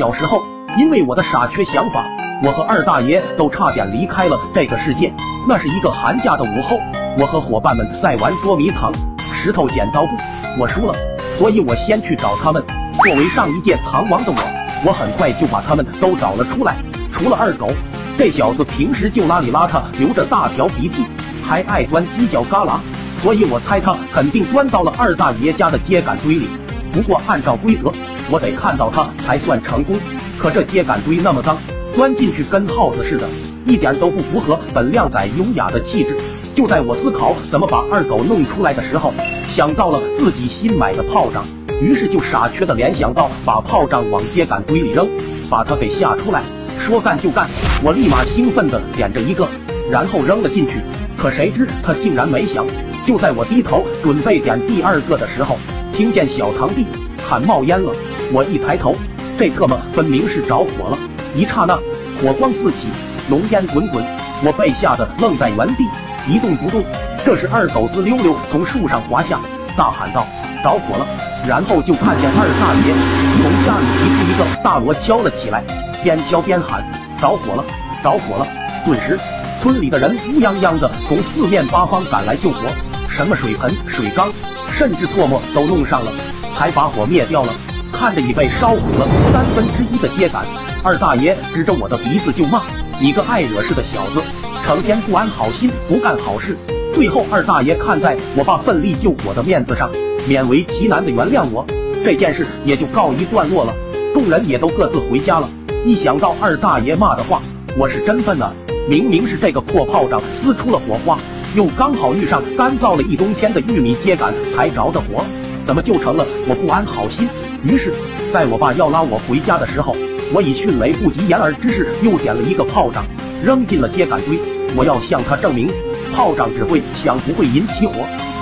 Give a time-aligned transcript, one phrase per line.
[0.00, 0.40] 小时候，
[0.78, 2.02] 因为我的傻缺想法，
[2.42, 5.12] 我和二大爷都差点离开了这个世界。
[5.46, 6.78] 那是一个寒假的午后，
[7.18, 8.90] 我和伙伴们在玩捉迷藏、
[9.34, 10.12] 石头剪刀布，
[10.58, 10.94] 我输了，
[11.36, 12.64] 所以我先去找他们。
[12.94, 14.38] 作为上一届藏王的我，
[14.86, 16.76] 我很快就把他们都找了出来。
[17.12, 17.68] 除了二狗，
[18.16, 21.04] 这小子平时就邋里邋遢，流着大条鼻涕，
[21.46, 22.78] 还爱钻犄角旮旯，
[23.22, 26.48] 所以我猜他肯定钻到了二大爷家的秸秆堆里。
[26.90, 27.92] 不过按照规则，
[28.30, 29.94] 我得看到他才算成功。
[30.38, 31.56] 可这秸秆堆那么脏，
[31.92, 33.26] 钻进去跟耗子似的。
[33.66, 36.16] 一点都不符合本靓仔优雅的气质。
[36.56, 39.12] 就在我思考怎么把二狗弄出来的时候，
[39.54, 41.44] 想到了自己新买的炮仗，
[41.80, 45.08] 于是就傻缺的联想到把炮仗往秸秆堆里扔，
[45.50, 46.42] 把他给吓出来。
[46.78, 47.46] 说干就干，
[47.84, 49.46] 我立马兴奋的点着一个，
[49.90, 50.76] 然后扔了进去。
[51.16, 52.66] 可谁知他竟然没响。
[53.06, 55.58] 就在我低头准备点第二个的时候，
[55.92, 56.86] 听见小堂弟
[57.28, 57.92] 喊冒烟了。
[58.32, 58.94] 我一抬头，
[59.38, 60.98] 这特么分明是着火了。
[61.34, 61.76] 一刹那，
[62.20, 62.88] 火光四起。
[63.28, 64.04] 浓烟滚滚，
[64.42, 65.84] 我被吓得愣在原地
[66.26, 66.84] 一动不动。
[67.24, 69.38] 这时二狗子溜溜从树上滑下，
[69.76, 70.26] 大喊道
[70.64, 71.06] ：“着火了！”
[71.46, 72.92] 然后就看见二大爷
[73.38, 75.62] 从家里提出一个大锣敲了起来，
[76.02, 76.84] 边敲边喊
[77.22, 77.64] ：“着火了，
[78.02, 78.46] 着火了！”
[78.84, 79.16] 顿时，
[79.62, 82.68] 村里的人乌泱泱的从四面八方赶来救火，
[83.08, 84.28] 什么水盆、水缸，
[84.72, 86.10] 甚至唾沫都弄上了，
[86.56, 87.52] 才把火灭掉了。
[88.00, 90.42] 看着已被烧糊了三分之一的秸秆，
[90.82, 92.62] 二大爷指着我的鼻子就骂。
[92.98, 94.22] 你个爱惹事的小子，
[94.64, 96.56] 成天不安好心，不干好事。
[96.94, 99.90] 最后，二大爷看在我爸奋力救火的面子上，
[100.26, 101.62] 勉为其难的原谅我，
[102.02, 103.74] 这件事也就告一段落了。
[104.14, 105.46] 众人也都各自回家了。
[105.84, 107.42] 一想到二大爷骂的话，
[107.76, 108.50] 我是真愤呐！
[108.88, 111.18] 明明是这个破炮仗撕出了火花，
[111.54, 115.22] 又刚好遇上干燥了一冬天的玉米秸秆才着的火，
[115.66, 117.28] 怎么就成了我不安好心？
[117.62, 117.92] 于是，
[118.32, 119.94] 在我爸要拉我回家的时候。
[120.32, 123.04] 我以迅雷不及掩耳之势又点了一个炮仗，
[123.42, 124.38] 扔进了秸秆堆。
[124.76, 125.68] 我要向他证明，
[126.14, 127.94] 炮仗只会响，不会引起火。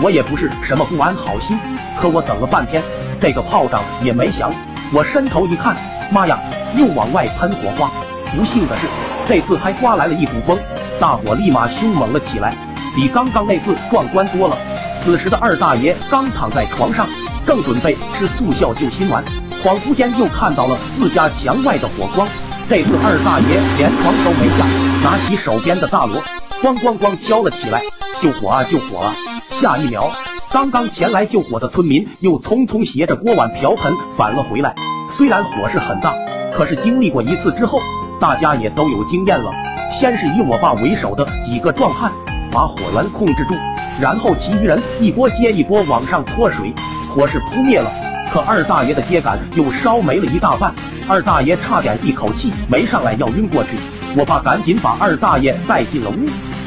[0.02, 1.58] 我也不是什么不安好心，
[1.98, 2.82] 可我等了半天，
[3.22, 4.52] 这个炮仗也没响。
[4.92, 5.74] 我伸头一看，
[6.12, 6.38] 妈呀，
[6.76, 7.90] 又往外喷火花。
[8.36, 8.82] 不幸的是，
[9.26, 10.58] 这次还刮来了一股风，
[11.00, 12.54] 大火立马凶猛了起来，
[12.94, 14.54] 比刚刚那次壮观多了。
[15.02, 17.06] 此时的二大爷刚躺在床上，
[17.48, 19.24] 正准备吃速效救心丸。
[19.64, 22.28] 恍惚间又看到了自家墙外的火光，
[22.68, 24.66] 这次二大爷连床都没下，
[25.02, 26.20] 拿起手边的大锣，
[26.60, 27.80] 咣咣咣敲了起来，
[28.20, 29.14] 救火啊救火啊！
[29.62, 30.10] 下一秒，
[30.52, 34.74] 刚刚前来救火的村民又匆匆携着锅碗瓢盆返了回来。
[35.16, 36.14] 虽然火势很大，
[36.54, 37.80] 可是经历过一次之后，
[38.20, 39.50] 大家也都有经验了。
[39.98, 42.12] 先是以我爸为首的几个壮汉
[42.52, 43.54] 把火源控制住，
[43.98, 46.74] 然后其余人一波接一波往上泼水，
[47.18, 47.90] 火势扑灭了。
[48.32, 50.72] 可二大爷的秸秆又烧没了一大半，
[51.08, 53.70] 二大爷差点一口气没上来要晕过去。
[54.16, 56.26] 我爸赶紧把二大爷带进了屋，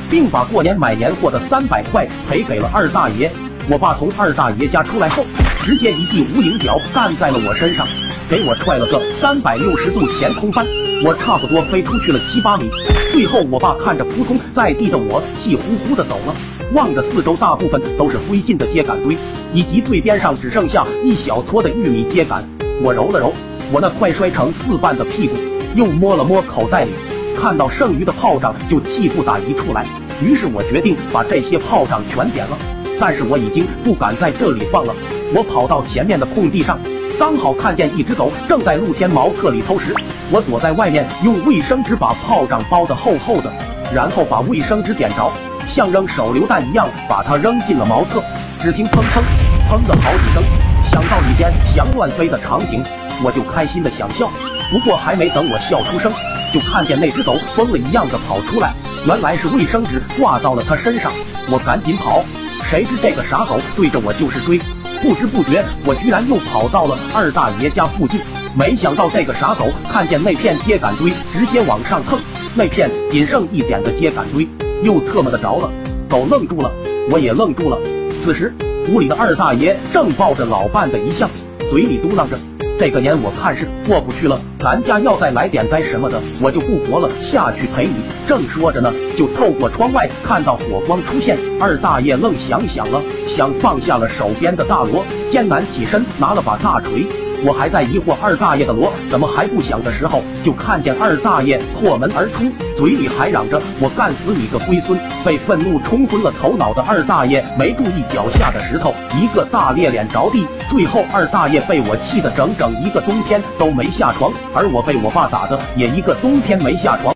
[0.09, 3.31] 并把过年买年货的三百块赔给了二大爷。
[3.69, 5.23] 我爸从二大爷家出来后，
[5.62, 7.88] 直接一记无影脚干在了我身上，
[8.29, 10.68] 给我踹了个三百六十度前空翻，
[11.06, 12.69] 我差不多飞出去了七八米。
[13.13, 16.35] 最后，我爸看着扑通在地的我，气呼呼的走了。
[16.74, 19.18] 望着四周大部分都是灰烬的秸秆堆，
[19.54, 22.42] 以及最边上只剩下一小撮的玉米秸秆，
[22.82, 23.34] 我揉了揉
[23.74, 25.36] 我那快摔成四瓣的屁股，
[25.76, 26.92] 又摸了摸口袋里，
[27.38, 29.86] 看到剩余的炮仗就气不打一处来。
[30.24, 32.58] 于是我决定把这些炮仗全点了。
[33.00, 34.94] 但是我已经不敢在这里放了。
[35.34, 36.80] 我跑到前面的空地上，
[37.18, 39.92] 刚好看见一只狗正在露天茅厕里偷食。
[40.31, 43.52] 我躲在外面，用卫生纸把炮仗包得厚厚的，
[43.92, 45.31] 然后把卫生纸点着。
[45.74, 48.22] 像扔手榴弹一样把它扔进了茅厕，
[48.62, 49.22] 只听砰砰
[49.70, 50.44] 砰的好几声，
[50.92, 52.84] 想到里边翔乱飞的场景，
[53.24, 54.30] 我就开心的想笑。
[54.70, 56.12] 不过还没等我笑出声，
[56.54, 58.74] 就看见那只狗疯了一样的跑出来，
[59.08, 61.12] 原来是卫生纸挂到了它身上。
[61.50, 62.24] 我赶紧跑，
[62.70, 64.60] 谁知这个傻狗对着我就是追，
[65.02, 68.20] 不知不觉我居然又跑到了二大爷家附近。
[68.58, 72.19] 没想到这个傻狗看见那片秸秆堆，直接往上蹭，
[72.56, 74.48] 那片仅剩一点的秸秆堆。
[74.83, 75.72] 又特么的着了，
[76.10, 76.72] 狗愣住了，
[77.12, 77.78] 我也愣住了。
[78.24, 78.54] 此时
[78.92, 81.30] 屋里的二大爷正抱着老伴的遗像，
[81.69, 82.38] 嘴里嘟囔着
[82.80, 87.94] ：“这个年我看是过不去了，咱家要再来点灾什么的，我就不活了，下去陪你。”
[88.28, 93.01] 正说着呢，就透过窗外看到火光出现，二大爷愣想想了，
[93.36, 97.06] 想放下了手边的大锣，艰难起身拿了把大锤，
[97.44, 105.00] 我还在疑惑二大爷的锣怎么还不响的时候，就看见二大爷破门而出，嘴里还嚷着“我干死你个龟孙”。
[105.26, 110.46] 被愤怒冲昏了头脑的二大爷没注意脚下的石头，一个大裂脸着地。
[110.70, 117.02] 最后二大爷被我气得整整一个冬天都没下床，而我被我爸打的也一个冬天没下床。